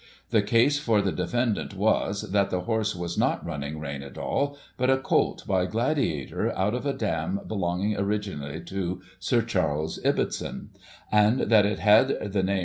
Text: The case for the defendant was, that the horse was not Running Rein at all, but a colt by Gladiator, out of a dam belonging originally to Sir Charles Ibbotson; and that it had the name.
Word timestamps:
The 0.31 0.41
case 0.41 0.79
for 0.79 0.99
the 1.03 1.11
defendant 1.11 1.75
was, 1.75 2.31
that 2.31 2.49
the 2.49 2.61
horse 2.61 2.95
was 2.95 3.19
not 3.19 3.45
Running 3.45 3.77
Rein 3.79 4.01
at 4.01 4.17
all, 4.17 4.57
but 4.75 4.89
a 4.89 4.97
colt 4.97 5.43
by 5.45 5.67
Gladiator, 5.67 6.51
out 6.57 6.73
of 6.73 6.87
a 6.87 6.93
dam 6.93 7.41
belonging 7.45 7.95
originally 7.95 8.61
to 8.61 9.03
Sir 9.19 9.43
Charles 9.43 9.99
Ibbotson; 10.03 10.69
and 11.11 11.41
that 11.51 11.67
it 11.67 11.77
had 11.77 12.31
the 12.33 12.41
name. 12.41 12.59